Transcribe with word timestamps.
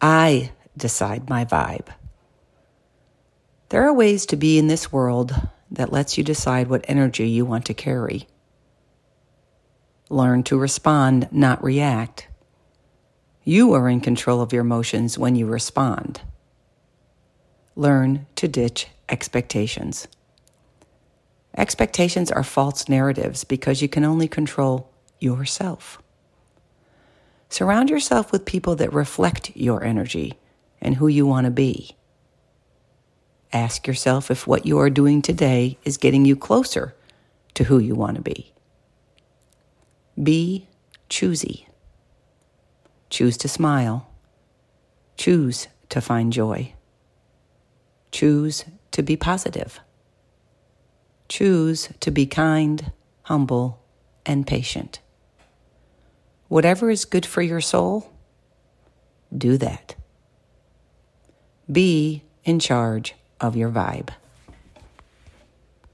I 0.00 0.52
decide 0.76 1.28
my 1.28 1.44
vibe. 1.44 1.88
There 3.70 3.82
are 3.86 3.92
ways 3.92 4.26
to 4.26 4.36
be 4.36 4.58
in 4.58 4.68
this 4.68 4.92
world 4.92 5.34
that 5.70 5.92
lets 5.92 6.16
you 6.16 6.24
decide 6.24 6.68
what 6.68 6.84
energy 6.88 7.28
you 7.28 7.44
want 7.44 7.66
to 7.66 7.74
carry. 7.74 8.26
Learn 10.08 10.42
to 10.44 10.58
respond, 10.58 11.28
not 11.30 11.62
react. 11.62 12.28
You 13.44 13.74
are 13.74 13.88
in 13.88 14.00
control 14.00 14.40
of 14.40 14.52
your 14.52 14.62
emotions 14.62 15.18
when 15.18 15.34
you 15.34 15.46
respond. 15.46 16.22
Learn 17.74 18.26
to 18.36 18.48
ditch 18.48 18.86
expectations. 19.08 20.08
Expectations 21.56 22.30
are 22.30 22.44
false 22.44 22.88
narratives 22.88 23.44
because 23.44 23.82
you 23.82 23.88
can 23.88 24.04
only 24.04 24.28
control 24.28 24.90
yourself. 25.18 26.00
Surround 27.58 27.90
yourself 27.90 28.30
with 28.30 28.44
people 28.44 28.76
that 28.76 28.92
reflect 28.92 29.50
your 29.56 29.82
energy 29.82 30.38
and 30.80 30.94
who 30.94 31.08
you 31.08 31.26
want 31.26 31.44
to 31.44 31.50
be. 31.50 31.96
Ask 33.52 33.84
yourself 33.84 34.30
if 34.30 34.46
what 34.46 34.64
you 34.64 34.78
are 34.78 34.88
doing 34.88 35.22
today 35.22 35.76
is 35.82 35.96
getting 35.96 36.24
you 36.24 36.36
closer 36.36 36.94
to 37.54 37.64
who 37.64 37.80
you 37.80 37.96
want 37.96 38.14
to 38.14 38.22
be. 38.22 38.52
Be 40.22 40.68
choosy. 41.08 41.66
Choose 43.10 43.36
to 43.38 43.48
smile. 43.48 44.08
Choose 45.16 45.66
to 45.88 46.00
find 46.00 46.32
joy. 46.32 46.74
Choose 48.12 48.66
to 48.92 49.02
be 49.02 49.16
positive. 49.16 49.80
Choose 51.28 51.88
to 51.98 52.12
be 52.12 52.24
kind, 52.24 52.92
humble, 53.22 53.82
and 54.24 54.46
patient. 54.46 55.00
Whatever 56.48 56.90
is 56.90 57.04
good 57.04 57.26
for 57.26 57.42
your 57.42 57.60
soul, 57.60 58.10
do 59.36 59.56
that. 59.58 59.94
Be 61.70 62.24
in 62.44 62.58
charge 62.58 63.14
of 63.40 63.54
your 63.54 63.70
vibe. 63.70 64.08